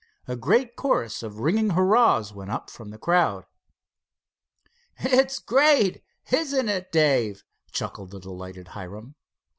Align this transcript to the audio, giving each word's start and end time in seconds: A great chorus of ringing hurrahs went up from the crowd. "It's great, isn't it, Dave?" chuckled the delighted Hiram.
A 0.27 0.35
great 0.35 0.75
chorus 0.75 1.21
of 1.21 1.41
ringing 1.41 1.69
hurrahs 1.75 2.33
went 2.33 2.49
up 2.49 2.71
from 2.71 2.89
the 2.89 2.97
crowd. 2.97 3.45
"It's 4.97 5.37
great, 5.37 6.03
isn't 6.31 6.69
it, 6.69 6.91
Dave?" 6.91 7.43
chuckled 7.71 8.09
the 8.09 8.19
delighted 8.19 8.69
Hiram. 8.69 9.13